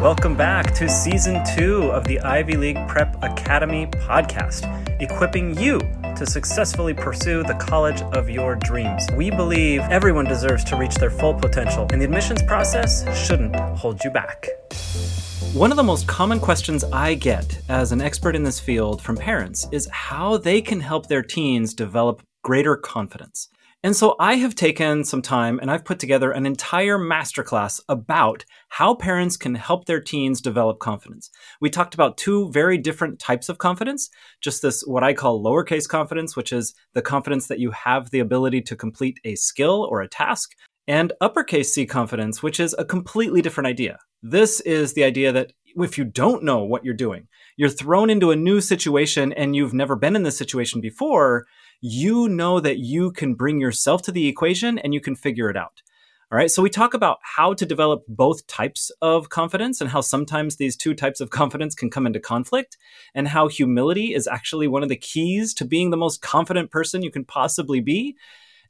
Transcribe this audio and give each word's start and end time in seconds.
Welcome 0.00 0.36
back 0.36 0.74
to 0.74 0.88
season 0.88 1.42
two 1.56 1.90
of 1.90 2.04
the 2.04 2.20
Ivy 2.20 2.56
League 2.56 2.78
Prep 2.86 3.20
Academy 3.20 3.86
podcast, 3.86 4.62
equipping 5.02 5.58
you 5.58 5.80
to 6.14 6.24
successfully 6.24 6.94
pursue 6.94 7.42
the 7.42 7.54
college 7.54 8.02
of 8.14 8.30
your 8.30 8.54
dreams. 8.54 9.04
We 9.16 9.32
believe 9.32 9.80
everyone 9.80 10.26
deserves 10.26 10.62
to 10.66 10.76
reach 10.76 10.94
their 10.94 11.10
full 11.10 11.34
potential, 11.34 11.88
and 11.90 12.00
the 12.00 12.04
admissions 12.04 12.44
process 12.44 13.02
shouldn't 13.26 13.56
hold 13.56 14.04
you 14.04 14.10
back. 14.10 14.46
One 15.52 15.72
of 15.72 15.76
the 15.76 15.82
most 15.82 16.06
common 16.06 16.38
questions 16.38 16.84
I 16.84 17.14
get 17.14 17.60
as 17.68 17.90
an 17.90 18.00
expert 18.00 18.36
in 18.36 18.44
this 18.44 18.60
field 18.60 19.02
from 19.02 19.16
parents 19.16 19.66
is 19.72 19.88
how 19.90 20.36
they 20.36 20.62
can 20.62 20.78
help 20.78 21.08
their 21.08 21.24
teens 21.24 21.74
develop 21.74 22.22
greater 22.44 22.76
confidence. 22.76 23.48
And 23.84 23.94
so 23.94 24.16
I 24.18 24.34
have 24.34 24.56
taken 24.56 25.04
some 25.04 25.22
time 25.22 25.60
and 25.60 25.70
I've 25.70 25.84
put 25.84 26.00
together 26.00 26.32
an 26.32 26.46
entire 26.46 26.98
masterclass 26.98 27.80
about 27.88 28.44
how 28.70 28.96
parents 28.96 29.36
can 29.36 29.54
help 29.54 29.84
their 29.84 30.00
teens 30.00 30.40
develop 30.40 30.80
confidence. 30.80 31.30
We 31.60 31.70
talked 31.70 31.94
about 31.94 32.16
two 32.16 32.50
very 32.50 32.76
different 32.76 33.20
types 33.20 33.48
of 33.48 33.58
confidence 33.58 34.10
just 34.40 34.62
this, 34.62 34.82
what 34.84 35.04
I 35.04 35.14
call 35.14 35.42
lowercase 35.42 35.88
confidence, 35.88 36.34
which 36.34 36.52
is 36.52 36.74
the 36.94 37.02
confidence 37.02 37.46
that 37.46 37.60
you 37.60 37.70
have 37.70 38.10
the 38.10 38.18
ability 38.18 38.62
to 38.62 38.74
complete 38.74 39.20
a 39.24 39.36
skill 39.36 39.86
or 39.88 40.00
a 40.00 40.08
task, 40.08 40.56
and 40.88 41.12
uppercase 41.20 41.72
C 41.72 41.86
confidence, 41.86 42.42
which 42.42 42.58
is 42.58 42.74
a 42.78 42.84
completely 42.84 43.42
different 43.42 43.68
idea. 43.68 43.98
This 44.22 44.60
is 44.60 44.94
the 44.94 45.04
idea 45.04 45.30
that 45.30 45.52
if 45.76 45.98
you 45.98 46.04
don't 46.04 46.42
know 46.42 46.64
what 46.64 46.84
you're 46.84 46.94
doing, 46.94 47.28
you're 47.56 47.68
thrown 47.68 48.10
into 48.10 48.30
a 48.32 48.36
new 48.36 48.60
situation 48.60 49.32
and 49.34 49.54
you've 49.54 49.74
never 49.74 49.94
been 49.94 50.16
in 50.16 50.24
this 50.24 50.38
situation 50.38 50.80
before, 50.80 51.46
you 51.80 52.28
know 52.28 52.60
that 52.60 52.78
you 52.78 53.12
can 53.12 53.34
bring 53.34 53.60
yourself 53.60 54.02
to 54.02 54.12
the 54.12 54.26
equation 54.26 54.78
and 54.78 54.94
you 54.94 55.00
can 55.00 55.14
figure 55.14 55.50
it 55.50 55.56
out. 55.56 55.82
All 56.30 56.36
right. 56.36 56.50
So 56.50 56.62
we 56.62 56.68
talk 56.68 56.92
about 56.92 57.18
how 57.22 57.54
to 57.54 57.64
develop 57.64 58.04
both 58.06 58.46
types 58.46 58.90
of 59.00 59.30
confidence 59.30 59.80
and 59.80 59.88
how 59.88 60.02
sometimes 60.02 60.56
these 60.56 60.76
two 60.76 60.92
types 60.92 61.22
of 61.22 61.30
confidence 61.30 61.74
can 61.74 61.88
come 61.88 62.06
into 62.06 62.20
conflict 62.20 62.76
and 63.14 63.28
how 63.28 63.48
humility 63.48 64.12
is 64.12 64.26
actually 64.26 64.68
one 64.68 64.82
of 64.82 64.90
the 64.90 64.96
keys 64.96 65.54
to 65.54 65.64
being 65.64 65.90
the 65.90 65.96
most 65.96 66.20
confident 66.20 66.70
person 66.70 67.02
you 67.02 67.10
can 67.10 67.24
possibly 67.24 67.80
be. 67.80 68.14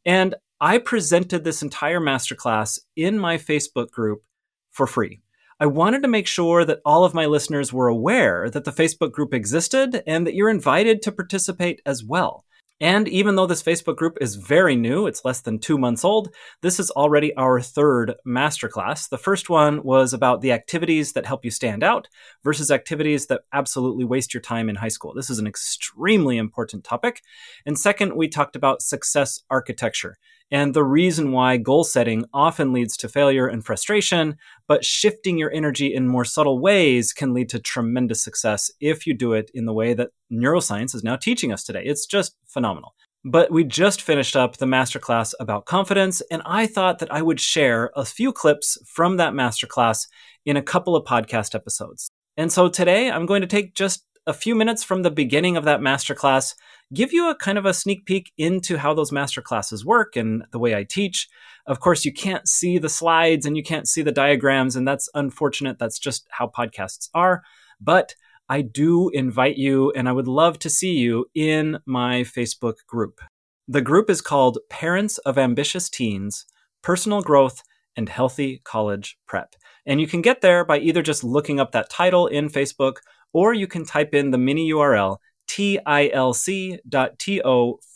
And 0.07 0.37
I 0.61 0.79
presented 0.79 1.43
this 1.43 1.63
entire 1.63 2.01
masterclass 2.01 2.79
in 2.95 3.19
my 3.19 3.39
Facebook 3.39 3.91
group 3.91 4.23
for 4.71 4.87
free. 4.87 5.21
I 5.59 5.67
wanted 5.67 6.03
to 6.03 6.09
make 6.09 6.29
sure 6.29 6.65
that 6.65 6.81
all 6.85 7.05
of 7.05 7.15
my 7.15 7.27
listeners 7.27 7.73
were 7.73 7.89
aware 7.89 8.49
that 8.51 8.65
the 8.65 8.71
Facebook 8.71 9.11
group 9.11 9.35
existed 9.35 10.05
and 10.07 10.25
that 10.29 10.35
you're 10.35 10.49
invited 10.49 11.03
to 11.03 11.13
participate 11.13 11.83
as 11.85 12.05
well. 12.05 12.45
And 12.81 13.09
even 13.09 13.35
though 13.35 13.47
this 13.47 13.63
Facebook 13.63 13.97
group 13.97 14.19
is 14.21 14.37
very 14.37 14.77
new, 14.77 15.07
it's 15.07 15.25
less 15.25 15.41
than 15.41 15.59
two 15.59 15.79
months 15.79 16.05
old, 16.05 16.33
this 16.63 16.79
is 16.79 16.93
already 16.93 17.35
our 17.35 17.61
third 17.61 18.15
masterclass. 18.27 19.09
The 19.09 19.19
first 19.19 19.51
one 19.51 19.83
was 19.83 20.13
about 20.13 20.43
the 20.43 20.53
activities 20.53 21.13
that 21.15 21.27
help 21.27 21.45
you 21.45 21.51
stand 21.51 21.83
out 21.83 22.09
versus 22.45 22.71
activities 22.71 23.27
that 23.27 23.43
absolutely 23.53 24.05
waste 24.05 24.33
your 24.33 24.41
time 24.41 24.69
in 24.69 24.77
high 24.77 24.89
school. 24.89 25.13
This 25.13 25.31
is 25.31 25.41
an 25.41 25.47
extremely 25.47 26.39
important 26.39 26.85
topic. 26.85 27.23
And 27.67 27.77
second, 27.77 28.15
we 28.15 28.29
talked 28.29 28.55
about 28.55 28.81
success 28.81 29.43
architecture 29.51 30.17
and 30.51 30.73
the 30.73 30.85
reason 30.85 31.33
why 31.33 31.57
goal 31.59 31.85
setting 31.85 32.25
often 32.33 32.73
leads 32.73 32.97
to 32.99 33.09
failure 33.09 33.47
and 33.47 33.65
frustration, 33.65 34.37
but 34.67 34.85
shifting 34.85 35.37
your 35.39 35.53
energy 35.53 35.95
in 35.95 36.09
more 36.09 36.25
subtle 36.25 36.61
ways 36.61 37.13
can 37.13 37.35
lead 37.35 37.49
to 37.51 37.59
tremendous 37.59 38.23
success 38.23 38.71
if 38.81 39.07
you 39.07 39.15
do 39.15 39.35
it 39.35 39.51
in 39.53 39.67
the 39.67 39.75
way 39.75 39.93
that 39.95 40.11
neuroscience 40.33 40.95
is 40.95 41.05
now 41.05 41.17
teaching 41.17 41.53
us 41.53 41.65
today. 41.65 41.83
It's 41.85 42.07
just 42.07 42.37
phenomenal. 42.47 42.95
But 43.25 43.51
we 43.51 43.65
just 43.65 44.01
finished 44.01 44.37
up 44.37 44.57
the 44.57 44.67
masterclass 44.67 45.35
about 45.41 45.67
confidence, 45.67 46.23
and 46.31 46.41
I 46.47 46.67
thought 46.67 47.01
that 47.01 47.13
I 47.13 47.21
would 47.21 47.41
share 47.41 47.91
a 47.95 48.05
few 48.05 48.33
clips 48.33 48.79
from 48.87 49.17
that 49.17 49.35
masterclass 49.35 50.07
in 50.47 50.57
a 50.57 50.63
couple 50.63 50.97
of 50.97 51.05
podcast 51.05 51.55
episodes. 51.55 52.09
And 52.39 52.53
so 52.53 52.69
today 52.69 53.11
I'm 53.11 53.27
going 53.27 53.41
to 53.41 53.49
take 53.49 53.75
just 53.75 54.05
a 54.29 54.35
few 54.35 54.55
minutes 54.55 54.85
from 54.85 55.03
the 55.03 55.11
beginning 55.11 55.57
of 55.57 55.65
that 55.65 55.81
masterclass 55.81 56.55
give 56.93 57.15
you 57.15 57.31
a 57.31 57.35
kind 57.35 57.57
of 57.57 57.65
a 57.65 57.73
sneak 57.73 58.05
peek 58.05 58.31
into 58.37 58.77
how 58.77 58.93
those 58.93 59.11
master 59.11 59.41
classes 59.41 59.87
work 59.87 60.17
and 60.17 60.45
the 60.53 60.59
way 60.59 60.75
I 60.75 60.85
teach. 60.85 61.29
Of 61.67 61.81
course, 61.81 62.05
you 62.05 62.13
can't 62.13 62.47
see 62.47 62.77
the 62.77 62.91
slides 62.91 63.47
and 63.47 63.57
you 63.57 63.63
can't 63.63 63.89
see 63.89 64.03
the 64.03 64.13
diagrams, 64.13 64.77
and 64.77 64.87
that's 64.87 65.09
unfortunate. 65.15 65.79
That's 65.79 65.99
just 65.99 66.27
how 66.31 66.47
podcasts 66.47 67.09
are. 67.15 67.43
But 67.81 68.15
I 68.51 68.61
do 68.61 69.09
invite 69.11 69.57
you, 69.57 69.93
and 69.93 70.09
I 70.09 70.13
would 70.13 70.29
love 70.29 70.59
to 70.61 70.71
see 70.71 70.93
you 70.93 71.27
in 71.35 71.79
my 71.87 72.21
Facebook 72.21 72.77
group. 72.87 73.21
The 73.67 73.83
group 73.83 74.11
is 74.11 74.21
called 74.21 74.59
Parents 74.69 75.17
of 75.19 75.39
Ambitious 75.39 75.89
Teens 75.89 76.45
Personal 76.83 77.23
Growth 77.23 77.63
and 77.97 78.11
Healthy 78.11 78.61
College 78.65 79.19
Prep. 79.27 79.55
And 79.87 80.01
you 80.01 80.07
can 80.07 80.23
get 80.23 80.43
there 80.43 80.65
by 80.65 80.79
either 80.79 81.03
just 81.03 81.25
looking 81.25 81.59
up 81.61 81.73
that 81.73 81.91
title 81.91 82.27
in 82.27 82.49
Facebook 82.49 82.97
or 83.33 83.55
you 83.55 83.67
can 83.67 83.85
type 83.85 84.15
in 84.15 84.31
the 84.31 84.39
mini 84.39 84.71
URL 84.71 85.19
tilc.to 85.49 86.81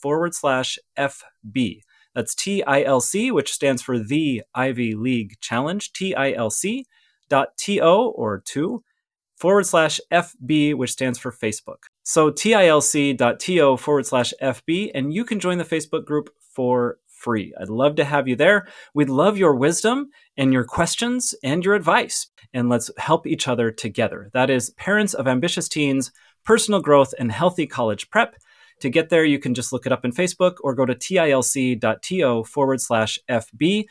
forward 0.01 0.35
slash 0.35 0.79
FB. 0.99 1.81
That's 2.15 2.35
TILC, 2.35 3.33
which 3.33 3.53
stands 3.53 3.83
for 3.83 3.99
the 3.99 4.43
Ivy 4.55 4.95
League 4.95 5.39
Challenge, 5.41 5.93
tilc.to 5.93 6.85
or 7.81 8.43
2 8.45 8.83
forward 9.37 9.67
slash 9.67 10.01
FB, 10.13 10.75
which 10.75 10.93
stands 10.93 11.19
for 11.19 11.33
Facebook. 11.33 11.85
So 12.03 12.31
tilc.to 12.31 13.77
forward 13.77 14.07
slash 14.07 14.33
FB, 14.43 14.91
and 14.95 15.13
you 15.13 15.25
can 15.25 15.41
join 15.41 15.59
the 15.59 15.65
Facebook 15.65 16.05
group 16.05 16.31
for 16.55 16.99
free. 17.23 17.55
I'd 17.61 17.69
love 17.69 17.97
to 17.97 18.05
have 18.05 18.29
you 18.29 18.37
there. 18.37 18.67
We'd 18.95 19.11
love 19.11 19.39
your 19.39 19.55
wisdom 19.55 20.11
and 20.37 20.53
your 20.53 20.65
questions 20.65 21.35
and 21.43 21.65
your 21.65 21.75
advice. 21.75 22.29
And 22.55 22.69
let's 22.69 22.91
help 22.99 23.27
each 23.27 23.49
other 23.49 23.71
together. 23.71 24.31
That 24.35 24.51
is 24.51 24.71
Parents 24.71 25.15
of 25.15 25.27
Ambitious 25.27 25.69
Teens 25.69 26.13
personal 26.45 26.81
growth, 26.81 27.15
and 27.19 27.31
healthy 27.31 27.67
college 27.67 28.11
prep. 28.11 28.37
To 28.81 28.91
get 28.91 29.11
there, 29.11 29.25
you 29.25 29.39
can 29.39 29.55
just 29.55 29.73
look 29.73 29.87
it 29.87 29.93
up 29.93 30.05
in 30.05 30.13
Facebook 30.13 30.55
or 30.63 30.75
go 30.75 30.85
to 30.85 30.95
tilc.to 30.95 32.45
forward 32.45 32.81
slash 32.81 33.19
FB. 33.31 33.85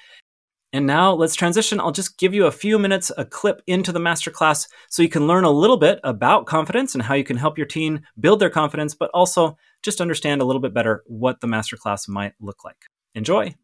And 0.73 0.87
now 0.87 1.13
let's 1.13 1.35
transition. 1.35 1.81
I'll 1.81 1.91
just 1.91 2.17
give 2.17 2.33
you 2.33 2.45
a 2.45 2.51
few 2.51 2.79
minutes, 2.79 3.11
a 3.17 3.25
clip 3.25 3.61
into 3.67 3.91
the 3.91 3.99
masterclass 3.99 4.67
so 4.89 5.01
you 5.01 5.09
can 5.09 5.27
learn 5.27 5.43
a 5.43 5.51
little 5.51 5.77
bit 5.77 5.99
about 6.03 6.45
confidence 6.45 6.93
and 6.93 7.03
how 7.03 7.13
you 7.13 7.25
can 7.25 7.37
help 7.37 7.57
your 7.57 7.67
teen 7.67 8.03
build 8.19 8.39
their 8.39 8.49
confidence, 8.49 8.95
but 8.95 9.11
also 9.13 9.57
just 9.83 9.99
understand 9.99 10.41
a 10.41 10.45
little 10.45 10.61
bit 10.61 10.73
better 10.73 11.03
what 11.07 11.41
the 11.41 11.47
masterclass 11.47 12.07
might 12.07 12.33
look 12.39 12.63
like. 12.63 12.85
Enjoy. 13.15 13.55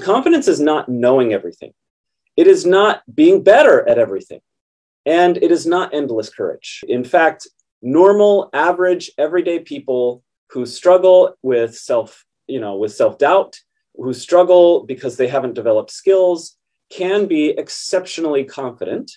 Confidence 0.00 0.48
is 0.48 0.60
not 0.60 0.88
knowing 0.88 1.32
everything, 1.32 1.72
it 2.36 2.46
is 2.46 2.64
not 2.64 3.02
being 3.14 3.42
better 3.42 3.88
at 3.88 3.98
everything. 3.98 4.40
And 5.06 5.38
it 5.38 5.50
is 5.50 5.66
not 5.66 5.94
endless 5.94 6.28
courage. 6.28 6.84
In 6.86 7.02
fact, 7.02 7.48
normal, 7.80 8.50
average, 8.52 9.10
everyday 9.16 9.58
people 9.58 10.22
who 10.50 10.66
struggle 10.66 11.34
with 11.42 11.76
self, 11.76 12.26
you 12.46 12.60
know, 12.60 12.76
with 12.76 12.94
self-doubt, 12.94 13.58
who 13.94 14.12
struggle 14.12 14.84
because 14.84 15.16
they 15.16 15.28
haven't 15.28 15.54
developed 15.54 15.90
skills, 15.90 16.58
can 16.90 17.26
be 17.26 17.50
exceptionally 17.50 18.44
confident. 18.44 19.12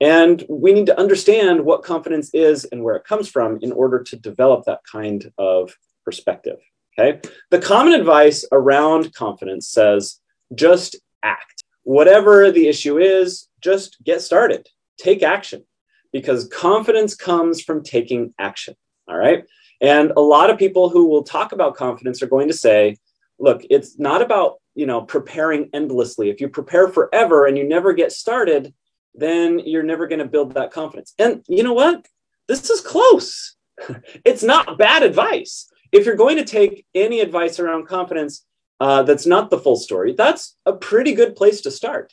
And 0.00 0.42
we 0.48 0.72
need 0.72 0.86
to 0.86 0.98
understand 0.98 1.64
what 1.64 1.82
confidence 1.82 2.30
is 2.32 2.64
and 2.64 2.82
where 2.82 2.96
it 2.96 3.04
comes 3.04 3.28
from 3.28 3.58
in 3.60 3.72
order 3.72 4.02
to 4.04 4.16
develop 4.16 4.64
that 4.64 4.80
kind 4.90 5.30
of 5.38 5.76
perspective. 6.04 6.58
Okay. 6.98 7.20
The 7.50 7.58
common 7.58 7.92
advice 7.92 8.44
around 8.52 9.14
confidence 9.14 9.68
says 9.68 10.20
just 10.54 10.96
act. 11.22 11.62
Whatever 11.82 12.50
the 12.50 12.68
issue 12.68 12.98
is, 12.98 13.48
just 13.60 14.02
get 14.04 14.22
started 14.22 14.66
take 14.98 15.22
action 15.22 15.64
because 16.12 16.48
confidence 16.48 17.14
comes 17.14 17.60
from 17.60 17.82
taking 17.82 18.32
action. 18.38 18.74
All 19.08 19.16
right. 19.16 19.44
And 19.80 20.12
a 20.16 20.20
lot 20.20 20.50
of 20.50 20.58
people 20.58 20.88
who 20.88 21.06
will 21.06 21.22
talk 21.22 21.52
about 21.52 21.76
confidence 21.76 22.22
are 22.22 22.28
going 22.28 22.48
to 22.48 22.54
say, 22.54 22.96
look, 23.38 23.62
it's 23.68 23.98
not 23.98 24.22
about, 24.22 24.54
you 24.74 24.86
know, 24.86 25.02
preparing 25.02 25.68
endlessly. 25.74 26.30
If 26.30 26.40
you 26.40 26.48
prepare 26.48 26.88
forever 26.88 27.46
and 27.46 27.58
you 27.58 27.68
never 27.68 27.92
get 27.92 28.12
started, 28.12 28.72
then 29.14 29.58
you're 29.60 29.82
never 29.82 30.06
going 30.06 30.20
to 30.20 30.24
build 30.24 30.54
that 30.54 30.70
confidence. 30.70 31.14
And 31.18 31.44
you 31.46 31.62
know 31.62 31.74
what? 31.74 32.06
This 32.48 32.70
is 32.70 32.80
close. 32.80 33.56
it's 34.24 34.42
not 34.42 34.78
bad 34.78 35.02
advice. 35.02 35.70
If 35.92 36.06
you're 36.06 36.16
going 36.16 36.36
to 36.36 36.44
take 36.44 36.86
any 36.94 37.20
advice 37.20 37.58
around 37.58 37.86
confidence 37.86 38.44
uh, 38.80 39.02
that's 39.04 39.26
not 39.26 39.50
the 39.50 39.58
full 39.58 39.76
story, 39.76 40.12
that's 40.12 40.56
a 40.66 40.72
pretty 40.72 41.14
good 41.14 41.36
place 41.36 41.60
to 41.62 41.70
start 41.70 42.12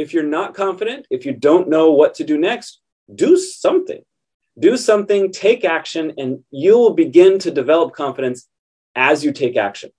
if 0.00 0.14
you're 0.14 0.22
not 0.22 0.54
confident, 0.54 1.06
if 1.10 1.26
you 1.26 1.32
don't 1.34 1.68
know 1.68 1.92
what 1.92 2.14
to 2.14 2.24
do 2.24 2.38
next, 2.38 2.80
do 3.14 3.36
something. 3.36 4.02
Do 4.58 4.76
something, 4.78 5.30
take 5.30 5.62
action, 5.64 6.14
and 6.16 6.42
you 6.50 6.78
will 6.78 6.94
begin 6.94 7.38
to 7.40 7.50
develop 7.50 7.92
confidence 7.92 8.48
as 8.96 9.22
you 9.22 9.32
take 9.32 9.58
action. 9.58 9.90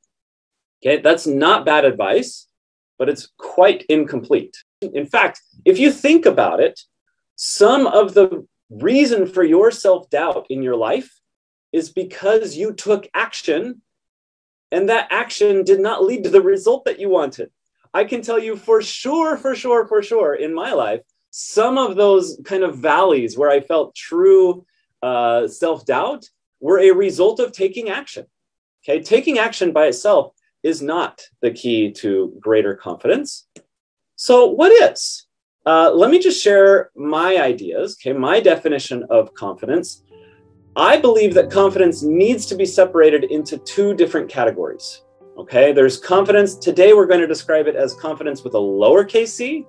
Okay, 0.83 1.01
that's 1.01 1.27
not 1.27 1.67
bad 1.67 1.85
advice, 1.85 2.47
but 2.97 3.09
it's 3.09 3.29
quite 3.37 3.85
incomplete. 3.89 4.57
In 4.81 5.05
fact, 5.05 5.39
if 5.65 5.77
you 5.77 5.91
think 5.91 6.25
about 6.25 6.59
it, 6.59 6.79
some 7.35 7.85
of 7.85 8.15
the 8.15 8.47
reason 8.71 9.27
for 9.27 9.43
your 9.43 9.69
self 9.69 10.09
doubt 10.09 10.47
in 10.49 10.63
your 10.63 10.75
life 10.75 11.20
is 11.71 11.89
because 11.89 12.55
you 12.57 12.73
took 12.73 13.07
action 13.13 13.81
and 14.71 14.89
that 14.89 15.07
action 15.11 15.63
did 15.63 15.79
not 15.79 16.03
lead 16.03 16.23
to 16.23 16.29
the 16.29 16.41
result 16.41 16.85
that 16.85 16.99
you 16.99 17.09
wanted. 17.09 17.51
I 17.93 18.05
can 18.05 18.21
tell 18.21 18.39
you 18.39 18.55
for 18.55 18.81
sure, 18.81 19.37
for 19.37 19.53
sure, 19.53 19.87
for 19.87 20.01
sure 20.01 20.35
in 20.35 20.53
my 20.53 20.71
life, 20.73 21.01
some 21.31 21.77
of 21.77 21.95
those 21.95 22.39
kind 22.45 22.63
of 22.63 22.77
valleys 22.77 23.37
where 23.37 23.49
I 23.49 23.59
felt 23.61 23.95
true 23.95 24.65
uh, 25.01 25.47
self 25.47 25.85
doubt 25.85 26.29
were 26.59 26.79
a 26.79 26.91
result 26.91 27.39
of 27.39 27.51
taking 27.51 27.89
action. 27.89 28.25
Okay, 28.83 29.01
taking 29.01 29.39
action 29.39 29.71
by 29.71 29.87
itself 29.87 30.33
is 30.63 30.81
not 30.81 31.21
the 31.41 31.51
key 31.51 31.91
to 31.91 32.33
greater 32.39 32.75
confidence. 32.75 33.47
So, 34.15 34.47
what 34.47 34.71
is? 34.71 35.25
Uh, 35.65 35.91
let 35.93 36.09
me 36.09 36.19
just 36.19 36.41
share 36.41 36.91
my 36.95 37.37
ideas, 37.37 37.97
okay, 37.99 38.17
my 38.17 38.39
definition 38.39 39.03
of 39.09 39.33
confidence. 39.33 40.03
I 40.75 40.97
believe 40.97 41.33
that 41.33 41.51
confidence 41.51 42.01
needs 42.01 42.45
to 42.45 42.55
be 42.55 42.65
separated 42.65 43.25
into 43.25 43.57
two 43.57 43.93
different 43.93 44.29
categories. 44.29 45.01
Okay, 45.37 45.73
there's 45.73 45.97
confidence. 45.97 46.55
Today, 46.55 46.93
we're 46.93 47.07
going 47.07 47.19
to 47.19 47.27
describe 47.27 47.67
it 47.67 47.75
as 47.75 47.93
confidence 47.95 48.43
with 48.43 48.53
a 48.53 48.57
lowercase 48.57 49.29
c 49.29 49.65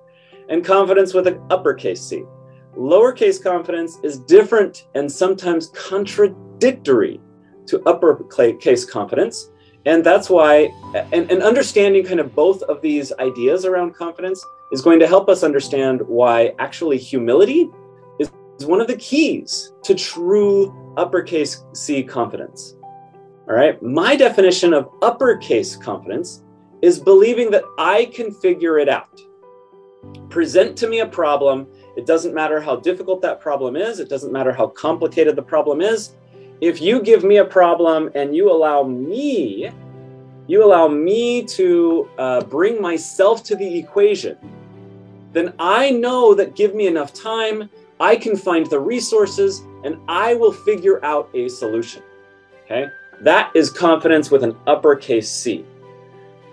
and 0.47 0.63
confidence 0.63 1.13
with 1.13 1.27
an 1.27 1.41
uppercase 1.49 2.01
c. 2.01 2.23
Lowercase 2.77 3.43
confidence 3.43 3.99
is 4.01 4.17
different 4.19 4.87
and 4.95 5.11
sometimes 5.11 5.67
contradictory 5.69 7.19
to 7.67 7.81
uppercase 7.83 8.85
confidence. 8.85 9.49
And 9.85 10.05
that's 10.05 10.29
why, 10.29 10.73
and, 11.11 11.29
and 11.29 11.43
understanding 11.43 12.05
kind 12.05 12.21
of 12.21 12.33
both 12.33 12.63
of 12.63 12.81
these 12.81 13.11
ideas 13.19 13.65
around 13.65 13.93
confidence 13.93 14.43
is 14.71 14.81
going 14.81 14.99
to 14.99 15.07
help 15.07 15.27
us 15.27 15.43
understand 15.43 16.01
why 16.01 16.55
actually 16.59 16.97
humility 16.97 17.69
is 18.63 18.67
one 18.67 18.79
of 18.79 18.87
the 18.87 18.95
keys 18.95 19.73
to 19.83 19.93
true 19.93 20.93
uppercase 20.95 21.65
C 21.73 22.01
confidence. 22.01 22.75
All 23.49 23.55
right. 23.55 23.81
My 23.83 24.15
definition 24.15 24.73
of 24.73 24.89
uppercase 25.01 25.75
confidence 25.75 26.43
is 26.81 26.97
believing 26.97 27.51
that 27.51 27.65
I 27.77 28.05
can 28.05 28.31
figure 28.31 28.79
it 28.79 28.87
out. 28.87 29.19
Present 30.29 30.77
to 30.77 30.87
me 30.87 31.01
a 31.01 31.05
problem. 31.05 31.67
It 31.97 32.05
doesn't 32.05 32.33
matter 32.33 32.61
how 32.61 32.77
difficult 32.77 33.21
that 33.21 33.41
problem 33.41 33.75
is, 33.75 33.99
it 33.99 34.09
doesn't 34.09 34.31
matter 34.31 34.53
how 34.53 34.67
complicated 34.67 35.35
the 35.35 35.43
problem 35.43 35.81
is. 35.81 36.13
If 36.61 36.81
you 36.81 37.01
give 37.01 37.23
me 37.23 37.37
a 37.37 37.45
problem 37.45 38.09
and 38.15 38.33
you 38.33 38.49
allow 38.49 38.83
me, 38.83 39.69
you 40.47 40.63
allow 40.63 40.87
me 40.87 41.43
to 41.43 42.09
uh, 42.17 42.41
bring 42.45 42.81
myself 42.81 43.43
to 43.43 43.55
the 43.55 43.77
equation, 43.77 44.37
then 45.33 45.53
I 45.59 45.91
know 45.91 46.33
that 46.33 46.55
give 46.55 46.73
me 46.73 46.87
enough 46.87 47.13
time, 47.13 47.69
I 47.99 48.15
can 48.15 48.35
find 48.35 48.65
the 48.65 48.79
resources 48.79 49.63
and 49.83 49.97
I 50.07 50.33
will 50.35 50.51
figure 50.51 51.03
out 51.03 51.29
a 51.33 51.47
solution. 51.47 52.03
Okay. 52.65 52.87
That 53.21 53.51
is 53.55 53.69
confidence 53.69 54.31
with 54.31 54.43
an 54.43 54.55
uppercase 54.67 55.29
C. 55.29 55.65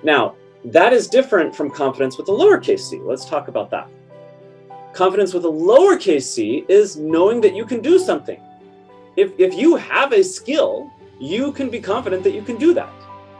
Now, 0.02 0.34
that 0.64 0.92
is 0.92 1.08
different 1.08 1.54
from 1.56 1.70
confidence 1.70 2.18
with 2.18 2.28
a 2.28 2.32
lowercase 2.32 2.80
c. 2.80 2.98
Let's 2.98 3.24
talk 3.24 3.48
about 3.48 3.70
that. 3.70 3.88
Confidence 4.92 5.32
with 5.32 5.44
a 5.44 5.48
lowercase 5.48 6.24
c 6.24 6.64
is 6.68 6.96
knowing 6.96 7.40
that 7.40 7.54
you 7.54 7.64
can 7.64 7.80
do 7.80 7.98
something. 7.98 8.40
If, 9.16 9.32
if 9.38 9.54
you 9.54 9.76
have 9.76 10.12
a 10.12 10.22
skill, 10.22 10.90
you 11.18 11.52
can 11.52 11.70
be 11.70 11.80
confident 11.80 12.22
that 12.24 12.34
you 12.34 12.42
can 12.42 12.56
do 12.56 12.74
that. 12.74 12.92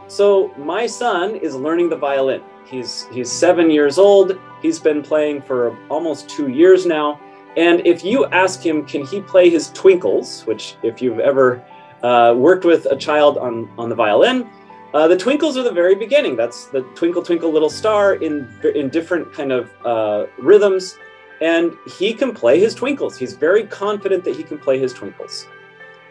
So, 0.07 0.51
my 0.57 0.87
son 0.87 1.35
is 1.35 1.55
learning 1.55 1.89
the 1.89 1.95
violin. 1.95 2.41
He's, 2.65 3.07
he's 3.11 3.31
seven 3.31 3.69
years 3.69 3.97
old. 3.97 4.37
He's 4.61 4.79
been 4.79 5.01
playing 5.01 5.41
for 5.41 5.77
almost 5.89 6.29
two 6.29 6.49
years 6.49 6.85
now. 6.85 7.19
And 7.57 7.85
if 7.85 8.03
you 8.03 8.25
ask 8.27 8.65
him, 8.65 8.85
can 8.85 9.05
he 9.05 9.21
play 9.21 9.49
his 9.49 9.69
twinkles, 9.71 10.43
which, 10.43 10.75
if 10.83 11.01
you've 11.01 11.19
ever 11.19 11.61
uh, 12.01 12.33
worked 12.37 12.65
with 12.65 12.85
a 12.85 12.95
child 12.95 13.37
on, 13.37 13.69
on 13.77 13.89
the 13.89 13.95
violin, 13.95 14.49
uh, 14.93 15.07
the 15.07 15.17
twinkles 15.17 15.57
are 15.57 15.63
the 15.63 15.71
very 15.71 15.95
beginning. 15.95 16.35
That's 16.35 16.65
the 16.65 16.81
twinkle 16.95 17.21
twinkle 17.23 17.51
little 17.51 17.69
star 17.69 18.15
in 18.15 18.47
in 18.75 18.89
different 18.89 19.31
kind 19.33 19.51
of 19.51 19.69
uh, 19.85 20.25
rhythms, 20.37 20.97
and 21.41 21.73
he 21.97 22.13
can 22.13 22.33
play 22.33 22.59
his 22.59 22.75
twinkles. 22.75 23.17
He's 23.17 23.33
very 23.33 23.65
confident 23.65 24.23
that 24.25 24.35
he 24.35 24.43
can 24.43 24.57
play 24.57 24.79
his 24.79 24.93
twinkles. 24.93 25.47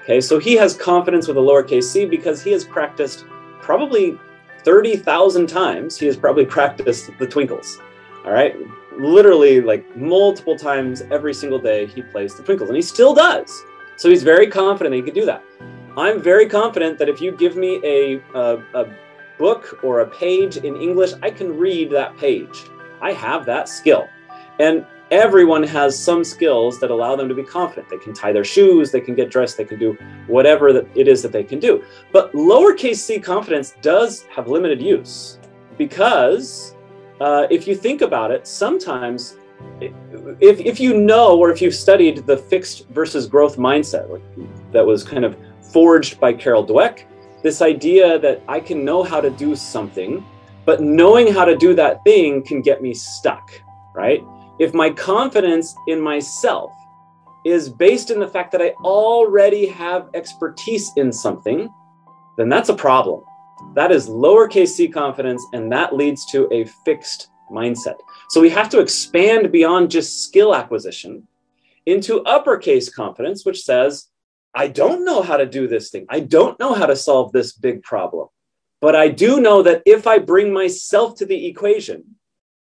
Okay, 0.02 0.20
so 0.20 0.38
he 0.38 0.54
has 0.56 0.74
confidence 0.74 1.28
with 1.28 1.36
a 1.36 1.40
lowercase 1.40 1.84
c 1.84 2.06
because 2.06 2.42
he 2.42 2.52
has 2.52 2.64
practiced 2.64 3.26
probably 3.60 4.18
thirty 4.64 4.96
thousand 4.96 5.46
times. 5.46 5.98
He 5.98 6.06
has 6.06 6.16
probably 6.16 6.46
practiced 6.46 7.10
the 7.18 7.26
twinkles. 7.26 7.78
All 8.24 8.32
right, 8.32 8.56
literally 9.00 9.60
like 9.60 9.96
multiple 9.96 10.56
times 10.56 11.02
every 11.10 11.34
single 11.34 11.58
day 11.58 11.86
he 11.86 12.02
plays 12.02 12.34
the 12.34 12.42
twinkles, 12.42 12.68
and 12.68 12.76
he 12.76 12.82
still 12.82 13.14
does. 13.14 13.64
So 13.96 14.08
he's 14.08 14.22
very 14.22 14.46
confident 14.46 14.94
he 14.94 15.02
can 15.02 15.14
do 15.14 15.26
that. 15.26 15.42
I'm 15.96 16.22
very 16.22 16.48
confident 16.48 16.98
that 16.98 17.08
if 17.08 17.20
you 17.20 17.32
give 17.32 17.56
me 17.56 17.80
a, 17.84 18.20
a, 18.34 18.62
a, 18.74 18.94
book 19.38 19.82
or 19.82 20.00
a 20.00 20.06
page 20.06 20.58
in 20.58 20.76
English, 20.76 21.12
I 21.22 21.30
can 21.30 21.56
read 21.56 21.90
that 21.92 22.14
page. 22.18 22.64
I 23.00 23.12
have 23.14 23.46
that 23.46 23.70
skill. 23.70 24.06
And 24.58 24.84
everyone 25.10 25.62
has 25.62 25.98
some 25.98 26.24
skills 26.24 26.78
that 26.80 26.90
allow 26.90 27.16
them 27.16 27.26
to 27.26 27.34
be 27.34 27.42
confident. 27.42 27.88
They 27.88 27.96
can 27.96 28.12
tie 28.12 28.32
their 28.32 28.44
shoes, 28.44 28.90
they 28.90 29.00
can 29.00 29.14
get 29.14 29.30
dressed, 29.30 29.56
they 29.56 29.64
can 29.64 29.78
do 29.78 29.96
whatever 30.26 30.68
it 30.68 31.08
is 31.08 31.22
that 31.22 31.32
they 31.32 31.42
can 31.42 31.58
do. 31.58 31.82
But 32.12 32.32
lowercase 32.32 32.96
c 32.96 33.18
confidence 33.18 33.74
does 33.80 34.24
have 34.24 34.46
limited 34.46 34.82
use 34.82 35.38
because 35.78 36.76
uh, 37.20 37.46
if 37.50 37.66
you 37.66 37.74
think 37.74 38.02
about 38.02 38.30
it, 38.30 38.46
sometimes 38.46 39.36
if, 39.80 40.60
if 40.60 40.80
you 40.80 40.98
know 40.98 41.38
or 41.38 41.50
if 41.50 41.60
you've 41.60 41.74
studied 41.74 42.26
the 42.26 42.36
fixed 42.36 42.88
versus 42.88 43.26
growth 43.26 43.56
mindset 43.56 44.08
like, 44.08 44.22
that 44.72 44.84
was 44.84 45.04
kind 45.04 45.24
of 45.24 45.36
forged 45.72 46.18
by 46.18 46.32
Carol 46.32 46.66
Dweck. 46.66 47.04
This 47.42 47.62
idea 47.62 48.18
that 48.18 48.42
I 48.48 48.60
can 48.60 48.84
know 48.84 49.02
how 49.02 49.20
to 49.20 49.30
do 49.30 49.54
something, 49.54 50.24
but 50.64 50.82
knowing 50.82 51.32
how 51.32 51.44
to 51.44 51.56
do 51.56 51.74
that 51.74 52.02
thing 52.04 52.42
can 52.42 52.60
get 52.62 52.82
me 52.82 52.94
stuck, 52.94 53.50
right? 53.94 54.22
If 54.58 54.74
my 54.74 54.90
confidence 54.90 55.74
in 55.88 56.00
myself 56.00 56.72
is 57.44 57.68
based 57.68 58.10
in 58.10 58.20
the 58.20 58.28
fact 58.28 58.52
that 58.52 58.60
I 58.60 58.70
already 58.84 59.66
have 59.66 60.10
expertise 60.12 60.92
in 60.96 61.12
something, 61.12 61.72
then 62.36 62.48
that's 62.48 62.68
a 62.68 62.74
problem. 62.74 63.22
That 63.74 63.92
is 63.92 64.08
lowercase 64.08 64.68
c 64.68 64.88
confidence, 64.88 65.44
and 65.52 65.70
that 65.72 65.94
leads 65.94 66.26
to 66.26 66.48
a 66.52 66.64
fixed 66.84 67.28
mindset. 67.50 67.96
So 68.28 68.40
we 68.40 68.50
have 68.50 68.68
to 68.70 68.80
expand 68.80 69.52
beyond 69.52 69.90
just 69.90 70.24
skill 70.24 70.54
acquisition 70.54 71.26
into 71.86 72.22
uppercase 72.22 72.88
confidence, 72.88 73.44
which 73.44 73.62
says, 73.62 74.06
I 74.54 74.68
don't 74.68 75.04
know 75.04 75.22
how 75.22 75.36
to 75.36 75.46
do 75.46 75.68
this 75.68 75.90
thing. 75.90 76.06
I 76.08 76.20
don't 76.20 76.58
know 76.58 76.74
how 76.74 76.86
to 76.86 76.96
solve 76.96 77.32
this 77.32 77.52
big 77.52 77.82
problem. 77.82 78.28
But 78.80 78.96
I 78.96 79.08
do 79.08 79.40
know 79.40 79.62
that 79.62 79.82
if 79.84 80.06
I 80.06 80.18
bring 80.18 80.52
myself 80.52 81.16
to 81.18 81.26
the 81.26 81.46
equation, 81.46 82.16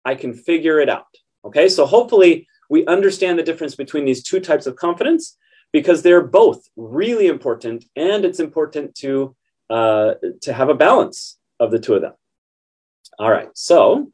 I 0.06 0.16
can 0.16 0.34
figure 0.34 0.80
it 0.80 0.90
out. 0.90 1.08
Okay, 1.46 1.68
so 1.68 1.86
hopefully 1.86 2.48
we 2.70 2.86
understand 2.86 3.38
the 3.38 3.44
difference 3.44 3.76
between 3.76 4.06
these 4.06 4.24
two 4.24 4.40
types 4.40 4.68
of 4.68 4.76
confidence 4.76 5.38
because 5.72 6.02
they're 6.02 6.26
both 6.26 6.68
really 6.76 7.28
important, 7.28 7.84
and 7.96 8.24
it's 8.24 8.40
important 8.40 8.96
to 8.96 9.36
uh, 9.74 10.14
to 10.42 10.54
have 10.54 10.70
a 10.70 10.76
balance 10.88 11.40
of 11.60 11.72
the 11.72 11.80
two 11.80 11.96
of 11.96 12.02
them. 12.02 12.14
All 13.18 13.32
right, 13.32 13.50
so 13.56 14.12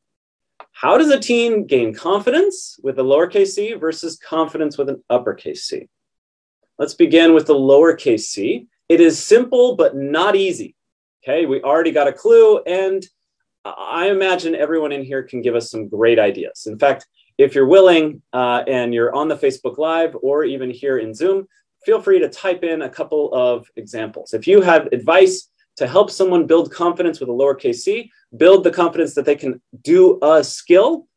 how 0.71 0.97
does 0.97 1.09
a 1.09 1.19
teen 1.19 1.67
gain 1.67 1.93
confidence 1.93 2.79
with 2.81 2.97
a 2.99 3.03
lowercase 3.03 3.49
c 3.49 3.73
versus 3.73 4.17
confidence 4.17 4.77
with 4.77 4.89
an 4.89 5.03
uppercase 5.09 5.65
c? 5.65 5.89
Let's 6.77 6.93
begin 6.93 7.33
with 7.33 7.45
the 7.47 7.55
lowercase 7.55 8.21
c. 8.21 8.67
It 8.87 9.01
is 9.01 9.21
simple, 9.21 9.75
but 9.75 9.97
not 9.97 10.37
easy. 10.37 10.75
Okay, 11.21 11.45
we 11.45 11.61
already 11.61 11.91
got 11.91 12.07
a 12.07 12.13
clue, 12.13 12.59
and 12.59 13.05
I 13.65 14.09
imagine 14.09 14.55
everyone 14.55 14.93
in 14.93 15.03
here 15.03 15.23
can 15.23 15.41
give 15.41 15.55
us 15.55 15.69
some 15.69 15.89
great 15.89 16.19
ideas. 16.19 16.67
In 16.67 16.79
fact, 16.79 17.05
if 17.37 17.53
you're 17.53 17.67
willing 17.67 18.21
uh, 18.31 18.63
and 18.65 18.93
you're 18.93 19.13
on 19.13 19.27
the 19.27 19.35
Facebook 19.35 19.77
Live 19.77 20.15
or 20.21 20.45
even 20.45 20.69
here 20.69 20.99
in 20.99 21.13
Zoom, 21.13 21.47
feel 21.85 22.01
free 22.01 22.19
to 22.19 22.29
type 22.29 22.63
in 22.63 22.81
a 22.81 22.89
couple 22.89 23.33
of 23.33 23.67
examples. 23.75 24.33
If 24.33 24.47
you 24.47 24.61
have 24.61 24.87
advice 24.91 25.49
to 25.77 25.87
help 25.87 26.11
someone 26.11 26.45
build 26.45 26.71
confidence 26.71 27.19
with 27.19 27.29
a 27.29 27.31
lowercase 27.33 27.77
c, 27.77 28.11
build 28.35 28.63
the 28.63 28.71
confidence 28.71 29.15
that 29.15 29.25
they 29.25 29.35
can 29.35 29.61
do 29.83 30.19
a 30.21 30.43
skill, 30.43 31.07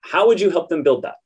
how 0.00 0.26
would 0.26 0.40
you 0.40 0.50
help 0.50 0.68
them 0.68 0.82
build 0.82 1.02
that? 1.02 1.16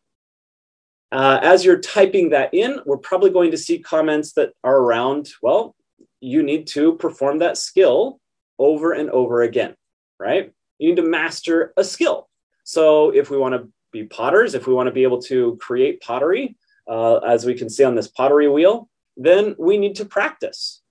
Uh, 1.11 1.41
as 1.43 1.65
you're 1.65 1.81
typing 1.81 2.31
that 2.31 2.53
in, 2.53 2.81
we're 2.85 2.99
probably 2.99 3.31
going 3.31 3.51
to 3.51 3.57
see 3.57 3.79
comments 3.79 4.33
that 4.33 4.53
are 4.63 4.77
around, 4.77 5.31
well, 5.41 5.75
you 6.21 6.43
need 6.43 6.67
to 6.67 6.95
perform 6.97 7.39
that 7.39 7.57
skill 7.57 8.21
over 8.59 8.93
and 8.93 9.09
over 9.11 9.43
again, 9.43 9.75
right? 10.19 10.53
You 10.79 10.91
need 10.91 10.97
to 10.97 11.09
master 11.09 11.73
a 11.77 11.85
skill. 11.85 12.29
So 12.65 13.11
if 13.11 13.31
we 13.31 13.39
want 13.39 13.55
to 13.55 13.69
be 13.93 14.05
potters, 14.05 14.55
if 14.55 14.67
we 14.67 14.75
want 14.75 14.89
to 14.89 14.93
be 14.93 15.05
able 15.05 15.23
to 15.23 15.57
create 15.61 16.03
pottery, 16.03 16.57
uh, 16.89 17.19
as 17.19 17.45
we 17.45 17.55
can 17.55 17.69
see 17.69 17.85
on 17.85 17.95
this 17.95 18.09
pottery 18.09 18.49
wheel, 18.49 18.89
then 19.17 19.55
we 19.59 19.79
need 19.79 19.97
to 19.97 20.05
practice. 20.05 20.83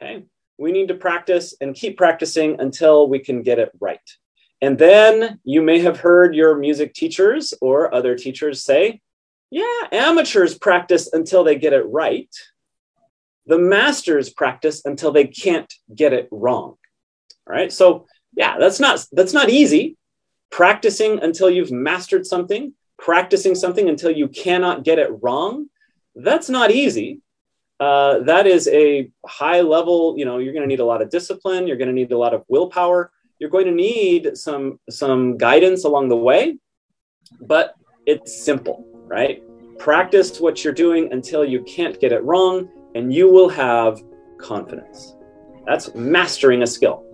Okay. 0.00 0.24
We 0.58 0.72
need 0.72 0.88
to 0.88 0.94
practice 0.94 1.54
and 1.60 1.74
keep 1.74 1.96
practicing 1.96 2.60
until 2.60 3.08
we 3.08 3.18
can 3.18 3.42
get 3.42 3.58
it 3.58 3.70
right. 3.80 3.98
And 4.60 4.78
then 4.78 5.40
you 5.44 5.60
may 5.60 5.80
have 5.80 5.98
heard 5.98 6.36
your 6.36 6.56
music 6.56 6.94
teachers 6.94 7.52
or 7.60 7.92
other 7.92 8.14
teachers 8.16 8.62
say, 8.62 9.00
yeah, 9.50 9.88
amateurs 9.90 10.56
practice 10.56 11.12
until 11.12 11.42
they 11.44 11.56
get 11.56 11.72
it 11.72 11.84
right. 11.88 12.32
The 13.46 13.58
masters 13.58 14.30
practice 14.30 14.82
until 14.84 15.10
they 15.10 15.26
can't 15.26 15.72
get 15.94 16.12
it 16.12 16.28
wrong. 16.30 16.76
All 17.46 17.54
right. 17.56 17.72
So 17.72 18.06
yeah, 18.34 18.56
that's 18.58 18.80
not 18.80 19.04
that's 19.12 19.32
not 19.32 19.50
easy. 19.50 19.96
Practicing 20.50 21.18
until 21.20 21.50
you've 21.50 21.72
mastered 21.72 22.24
something, 22.26 22.72
practicing 23.02 23.54
something 23.56 23.88
until 23.88 24.12
you 24.12 24.28
cannot 24.28 24.84
get 24.84 24.98
it 24.98 25.10
wrong, 25.22 25.68
that's 26.14 26.48
not 26.48 26.70
easy. 26.70 27.20
Uh, 27.80 28.20
that 28.20 28.46
is 28.46 28.68
a 28.68 29.10
high 29.26 29.60
level, 29.60 30.14
you 30.16 30.24
know, 30.24 30.38
you're 30.38 30.52
going 30.52 30.62
to 30.62 30.68
need 30.68 30.78
a 30.78 30.84
lot 30.84 31.02
of 31.02 31.10
discipline. 31.10 31.66
You're 31.66 31.76
going 31.76 31.88
to 31.88 31.94
need 31.94 32.12
a 32.12 32.18
lot 32.18 32.32
of 32.32 32.44
willpower. 32.46 33.10
You're 33.40 33.50
going 33.50 33.66
to 33.66 33.72
need 33.72 34.38
some, 34.38 34.78
some 34.88 35.36
guidance 35.36 35.84
along 35.84 36.10
the 36.10 36.16
way, 36.16 36.58
but 37.40 37.74
it's 38.06 38.44
simple, 38.44 38.86
right? 39.08 39.42
Practice 39.80 40.40
what 40.40 40.62
you're 40.62 40.72
doing 40.72 41.12
until 41.12 41.44
you 41.44 41.60
can't 41.64 41.98
get 42.00 42.12
it 42.12 42.22
wrong, 42.22 42.68
and 42.94 43.12
you 43.12 43.28
will 43.28 43.48
have 43.48 44.00
confidence. 44.38 45.16
That's 45.66 45.92
mastering 45.96 46.62
a 46.62 46.68
skill. 46.68 47.04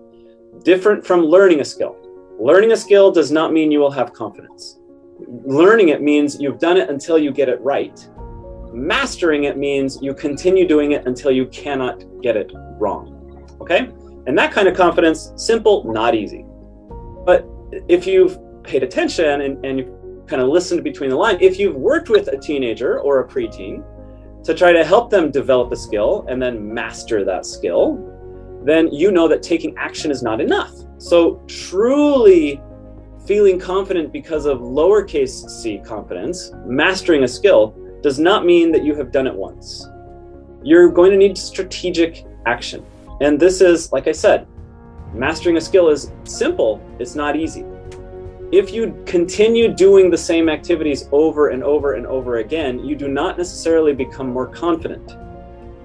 Different 0.64 1.06
from 1.06 1.22
learning 1.22 1.60
a 1.60 1.64
skill. 1.64 1.96
Learning 2.38 2.72
a 2.72 2.76
skill 2.76 3.10
does 3.10 3.32
not 3.32 3.54
mean 3.54 3.72
you 3.72 3.78
will 3.78 3.90
have 3.90 4.12
confidence. 4.12 4.78
Learning 5.26 5.88
it 5.88 6.00
means 6.00 6.40
you've 6.40 6.58
done 6.58 6.76
it 6.76 6.88
until 6.88 7.18
you 7.18 7.32
get 7.32 7.48
it 7.48 7.60
right. 7.60 8.08
Mastering 8.72 9.44
it 9.44 9.56
means 9.56 9.98
you 10.00 10.14
continue 10.14 10.66
doing 10.66 10.92
it 10.92 11.06
until 11.06 11.30
you 11.30 11.46
cannot 11.46 12.04
get 12.22 12.36
it 12.36 12.50
wrong. 12.78 13.46
Okay? 13.60 13.90
And 14.26 14.36
that 14.38 14.52
kind 14.52 14.68
of 14.68 14.76
confidence, 14.76 15.32
simple, 15.36 15.90
not 15.90 16.14
easy. 16.14 16.44
But 17.24 17.46
if 17.88 18.06
you've 18.06 18.38
paid 18.62 18.82
attention 18.82 19.40
and, 19.40 19.64
and 19.64 19.78
you 19.78 20.24
kind 20.26 20.42
of 20.42 20.48
listened 20.48 20.84
between 20.84 21.10
the 21.10 21.16
lines, 21.16 21.38
if 21.40 21.58
you've 21.58 21.76
worked 21.76 22.10
with 22.10 22.28
a 22.28 22.36
teenager 22.36 23.00
or 23.00 23.20
a 23.20 23.28
preteen 23.28 23.82
to 24.44 24.54
try 24.54 24.72
to 24.72 24.84
help 24.84 25.10
them 25.10 25.30
develop 25.30 25.72
a 25.72 25.76
skill 25.76 26.24
and 26.28 26.40
then 26.40 26.72
master 26.72 27.24
that 27.24 27.46
skill, 27.46 28.04
then 28.64 28.92
you 28.92 29.10
know 29.10 29.28
that 29.28 29.42
taking 29.42 29.76
action 29.76 30.10
is 30.10 30.22
not 30.22 30.40
enough. 30.40 30.74
So, 30.98 31.42
truly 31.46 32.60
feeling 33.28 33.60
confident 33.60 34.10
because 34.10 34.46
of 34.46 34.60
lowercase 34.60 35.50
c 35.50 35.78
confidence, 35.84 36.50
mastering 36.64 37.24
a 37.24 37.28
skill, 37.28 37.76
does 38.00 38.18
not 38.18 38.46
mean 38.46 38.72
that 38.72 38.82
you 38.82 38.94
have 38.94 39.12
done 39.12 39.26
it 39.26 39.34
once. 39.34 39.86
You're 40.62 40.88
going 40.88 41.10
to 41.10 41.16
need 41.18 41.36
strategic 41.36 42.24
action. 42.46 42.82
And 43.20 43.38
this 43.38 43.60
is, 43.60 43.92
like 43.92 44.08
I 44.08 44.12
said, 44.12 44.46
mastering 45.12 45.58
a 45.58 45.60
skill 45.60 45.90
is 45.90 46.10
simple, 46.24 46.80
it's 46.98 47.14
not 47.14 47.36
easy. 47.36 47.66
If 48.50 48.72
you 48.72 49.02
continue 49.04 49.74
doing 49.74 50.08
the 50.08 50.16
same 50.16 50.48
activities 50.48 51.06
over 51.12 51.50
and 51.50 51.62
over 51.62 51.96
and 51.96 52.06
over 52.06 52.38
again, 52.38 52.82
you 52.82 52.96
do 52.96 53.08
not 53.08 53.36
necessarily 53.36 53.92
become 53.92 54.30
more 54.30 54.46
confident. 54.46 55.18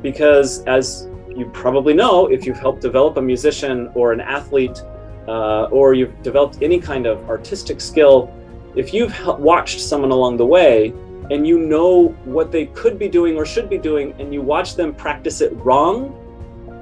Because, 0.02 0.64
as 0.64 1.10
you 1.36 1.50
probably 1.52 1.94
know, 1.94 2.28
if 2.28 2.46
you've 2.46 2.60
helped 2.60 2.80
develop 2.82 3.18
a 3.18 3.22
musician 3.22 3.92
or 3.96 4.14
an 4.14 4.22
athlete, 4.22 4.82
uh, 5.28 5.64
or 5.66 5.94
you've 5.94 6.22
developed 6.22 6.60
any 6.62 6.80
kind 6.80 7.06
of 7.06 7.30
artistic 7.30 7.80
skill, 7.82 8.34
if 8.76 8.94
you've 8.94 9.14
watched 9.40 9.80
someone 9.80 10.12
along 10.12 10.38
the 10.38 10.46
way 10.46 10.94
and 11.32 11.48
you 11.48 11.58
know 11.58 12.08
what 12.26 12.52
they 12.52 12.66
could 12.68 13.00
be 13.00 13.08
doing 13.08 13.38
or 13.38 13.46
should 13.46 13.70
be 13.70 13.78
doing, 13.78 14.14
and 14.20 14.34
you 14.34 14.42
watch 14.42 14.76
them 14.76 14.94
practice 14.94 15.42
it 15.42 15.54
wrong, 15.58 16.20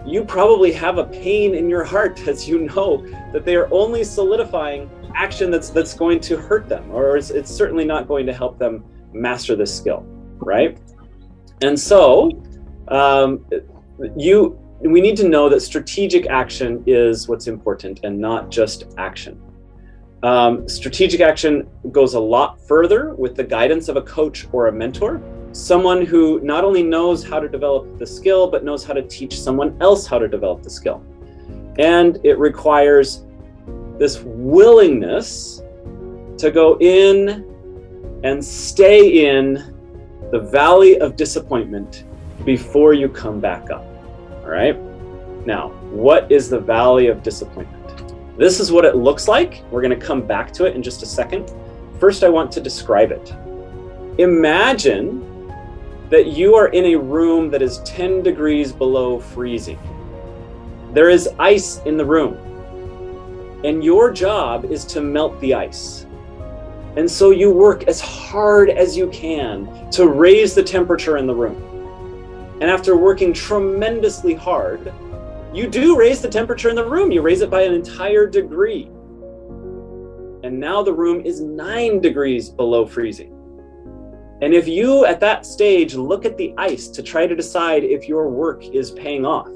you 0.06 0.24
probably 0.26 0.72
have 0.72 0.98
a 0.98 1.06
pain 1.06 1.54
in 1.54 1.70
your 1.70 1.84
heart 1.84 2.20
as 2.28 2.48
you 2.48 2.60
know 2.60 3.06
that 3.34 3.46
they 3.46 3.56
are 3.56 3.72
only 3.72 4.04
solidifying 4.04 4.90
action 5.16 5.52
that's 5.52 5.70
that's 5.70 5.94
going 5.94 6.20
to 6.22 6.38
hurt 6.38 6.68
them, 6.68 6.90
or 6.92 7.18
it's, 7.18 7.30
it's 7.30 7.52
certainly 7.52 7.86
not 7.86 8.08
going 8.08 8.26
to 8.26 8.34
help 8.34 8.58
them 8.58 8.84
master 9.14 9.56
this 9.56 9.76
skill, 9.76 10.04
right? 10.38 10.78
And 11.62 11.80
so, 11.80 12.32
um, 12.88 13.46
you 14.18 14.58
we 14.84 15.02
need 15.02 15.16
to 15.18 15.28
know 15.28 15.48
that 15.50 15.62
strategic 15.62 16.28
action 16.28 16.84
is 16.88 17.28
what's 17.28 17.48
important 17.48 18.00
and 18.04 18.18
not 18.18 18.50
just 18.50 18.86
action. 18.98 19.40
Um, 20.24 20.68
strategic 20.68 21.22
action 21.22 21.68
goes 21.92 22.14
a 22.14 22.20
lot 22.20 22.60
further 22.68 23.14
with 23.16 23.36
the 23.36 23.44
guidance 23.44 23.90
of 23.90 23.96
a 23.96 24.02
coach 24.02 24.48
or 24.52 24.68
a 24.68 24.72
mentor, 24.72 25.22
someone 25.52 26.06
who 26.06 26.40
not 26.42 26.64
only 26.64 26.84
knows 26.84 27.28
how 27.28 27.40
to 27.40 27.48
develop 27.48 27.98
the 27.98 28.06
skill, 28.06 28.50
but 28.50 28.64
knows 28.64 28.84
how 28.84 28.94
to 28.94 29.02
teach 29.04 29.40
someone 29.40 29.76
else 29.82 30.06
how 30.06 30.20
to 30.20 30.28
develop 30.28 30.64
the 30.64 30.70
skill. 30.70 31.04
And 31.80 32.20
it 32.24 32.38
requires 32.38 33.26
this 33.98 34.22
willingness 34.24 35.62
to 36.38 36.52
go 36.52 36.78
in 36.80 37.46
and 38.24 38.44
stay 38.44 39.28
in 39.28 39.76
the 40.32 40.40
valley 40.40 41.00
of 41.00 41.16
disappointment 41.16 42.06
before 42.46 42.94
you 42.94 43.10
come 43.10 43.40
back 43.40 43.70
up. 43.70 43.86
Right. 44.52 44.78
Now, 45.46 45.70
what 45.92 46.30
is 46.30 46.50
the 46.50 46.60
valley 46.60 47.08
of 47.08 47.24
disappointment? 47.24 48.38
This 48.38 48.60
is 48.60 48.70
what 48.70 48.84
it 48.84 48.98
looks 48.98 49.30
like. 49.30 49.64
We're 49.72 49.82
going 49.82 49.98
to 49.98 50.06
come 50.06 50.28
back 50.28 50.52
to 50.56 50.66
it 50.66 50.76
in 50.76 50.84
just 50.84 51.02
a 51.04 51.06
second. 51.06 51.50
First, 52.02 52.22
I 52.26 52.28
want 52.28 52.52
to 52.52 52.60
describe 52.60 53.14
it. 53.14 53.34
Imagine 54.18 55.54
that 56.10 56.28
you 56.28 56.56
are 56.56 56.68
in 56.68 56.84
a 56.88 56.96
room 56.98 57.50
that 57.52 57.62
is 57.62 57.78
10 57.86 58.24
degrees 58.24 58.74
below 58.74 59.22
freezing. 59.22 59.80
There 60.92 61.10
is 61.10 61.30
ice 61.40 61.80
in 61.86 61.96
the 61.96 62.06
room, 62.06 62.36
and 63.64 63.82
your 63.82 64.12
job 64.12 64.66
is 64.66 64.84
to 64.88 65.00
melt 65.00 65.40
the 65.40 65.54
ice. 65.54 66.06
And 66.98 67.10
so 67.10 67.32
you 67.32 67.52
work 67.52 67.86
as 67.86 68.02
hard 68.02 68.70
as 68.70 68.98
you 68.98 69.08
can 69.12 69.90
to 69.92 70.10
raise 70.10 70.54
the 70.54 70.64
temperature 70.64 71.16
in 71.16 71.26
the 71.26 71.36
room. 71.36 71.71
And 72.62 72.70
after 72.70 72.96
working 72.96 73.34
tremendously 73.34 74.36
hard, 74.36 74.94
you 75.52 75.68
do 75.68 75.98
raise 75.98 76.22
the 76.22 76.30
temperature 76.30 76.70
in 76.70 76.76
the 76.76 76.88
room. 76.88 77.12
You 77.12 77.22
raise 77.22 77.42
it 77.42 77.50
by 77.50 77.64
an 77.64 77.74
entire 77.74 78.28
degree. 78.28 78.84
And 80.44 80.60
now 80.60 80.84
the 80.84 80.94
room 80.94 81.22
is 81.26 81.42
nine 81.42 82.00
degrees 82.02 82.50
below 82.50 82.86
freezing. 82.86 83.36
And 84.42 84.54
if 84.54 84.68
you 84.68 85.06
at 85.06 85.20
that 85.20 85.46
stage 85.46 85.96
look 85.96 86.24
at 86.24 86.38
the 86.38 86.54
ice 86.58 86.88
to 86.90 87.04
try 87.04 87.28
to 87.28 87.36
decide 87.36 87.84
if 87.84 88.08
your 88.08 88.30
work 88.30 88.64
is 88.64 88.92
paying 88.92 89.26
off, 89.26 89.50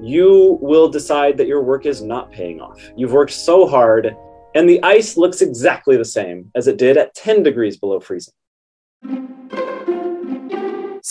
you 0.00 0.58
will 0.62 0.88
decide 0.88 1.36
that 1.36 1.46
your 1.46 1.62
work 1.62 1.86
is 1.86 2.02
not 2.02 2.32
paying 2.32 2.60
off. 2.60 2.80
You've 2.96 3.12
worked 3.12 3.32
so 3.32 3.66
hard, 3.66 4.16
and 4.54 4.68
the 4.68 4.82
ice 4.82 5.16
looks 5.16 5.42
exactly 5.42 5.96
the 5.96 6.04
same 6.04 6.50
as 6.54 6.68
it 6.68 6.78
did 6.78 6.96
at 6.96 7.14
10 7.14 7.42
degrees 7.42 7.76
below 7.76 8.00
freezing. 8.00 8.34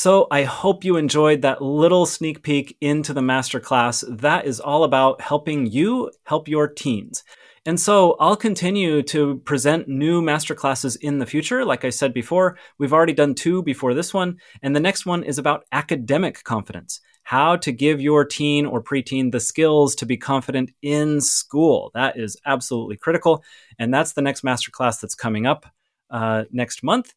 So 0.01 0.27
I 0.31 0.43
hope 0.43 0.85
you 0.85 0.95
enjoyed 0.95 1.41
that 1.41 1.61
little 1.61 2.05
sneak 2.05 2.41
peek 2.41 2.77
into 2.79 3.13
the 3.13 3.19
masterclass. 3.19 4.05
That 4.07 4.45
is 4.45 4.61
all 4.61 4.85
about 4.85 5.19
helping 5.19 5.65
you 5.65 6.09
help 6.23 6.47
your 6.47 6.69
teens. 6.69 7.25
And 7.65 7.77
so 7.77 8.15
I'll 8.17 8.37
continue 8.37 9.03
to 9.03 9.39
present 9.39 9.89
new 9.89 10.21
masterclasses 10.21 10.95
in 11.01 11.19
the 11.19 11.25
future. 11.25 11.65
Like 11.65 11.83
I 11.83 11.89
said 11.89 12.13
before, 12.13 12.57
we've 12.77 12.93
already 12.93 13.11
done 13.11 13.35
two 13.35 13.61
before 13.61 13.93
this 13.93 14.13
one. 14.13 14.37
And 14.61 14.73
the 14.73 14.79
next 14.79 15.05
one 15.05 15.21
is 15.21 15.37
about 15.37 15.65
academic 15.73 16.45
confidence 16.45 17.01
how 17.23 17.57
to 17.57 17.73
give 17.73 17.99
your 17.99 18.23
teen 18.23 18.65
or 18.65 18.81
preteen 18.81 19.33
the 19.33 19.41
skills 19.41 19.95
to 19.95 20.05
be 20.05 20.15
confident 20.15 20.71
in 20.81 21.19
school. 21.19 21.91
That 21.93 22.17
is 22.17 22.37
absolutely 22.45 22.95
critical. 22.95 23.43
And 23.77 23.93
that's 23.93 24.13
the 24.13 24.21
next 24.21 24.45
masterclass 24.45 25.01
that's 25.01 25.13
coming 25.13 25.45
up 25.45 25.65
uh, 26.09 26.45
next 26.51 26.83
month. 26.83 27.13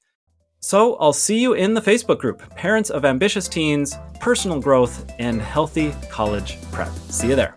So 0.65 0.95
I'll 0.97 1.13
see 1.13 1.41
you 1.41 1.55
in 1.55 1.75
the 1.75 1.81
Facebook 1.81 2.19
group 2.19 2.49
Parents 2.55 2.89
of 2.89 3.05
Ambitious 3.05 3.49
Teens, 3.49 3.97
Personal 4.21 4.61
Growth, 4.61 5.11
and 5.19 5.43
Healthy 5.43 5.93
College 6.09 6.57
Prep. 6.71 6.93
See 7.11 7.29
you 7.29 7.37
there. 7.37 7.57